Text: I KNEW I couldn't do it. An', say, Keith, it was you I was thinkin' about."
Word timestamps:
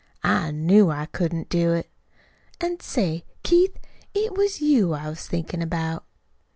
I 0.23 0.49
KNEW 0.49 0.89
I 0.89 1.05
couldn't 1.05 1.47
do 1.47 1.73
it. 1.73 1.87
An', 2.59 2.79
say, 2.79 3.23
Keith, 3.43 3.77
it 4.15 4.33
was 4.33 4.59
you 4.59 4.93
I 4.93 5.07
was 5.09 5.27
thinkin' 5.27 5.61
about." 5.61 6.05